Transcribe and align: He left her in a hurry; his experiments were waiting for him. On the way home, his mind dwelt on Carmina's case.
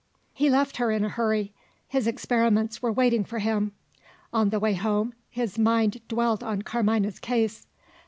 He 0.33 0.49
left 0.49 0.77
her 0.77 0.89
in 0.89 1.05
a 1.05 1.09
hurry; 1.09 1.53
his 1.87 2.07
experiments 2.07 2.81
were 2.81 2.91
waiting 2.91 3.23
for 3.23 3.37
him. 3.37 3.73
On 4.33 4.49
the 4.49 4.59
way 4.59 4.73
home, 4.73 5.13
his 5.29 5.59
mind 5.59 6.01
dwelt 6.07 6.41
on 6.41 6.63
Carmina's 6.63 7.19
case. 7.19 7.67